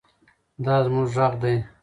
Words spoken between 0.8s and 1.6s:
زموږ غږ دی.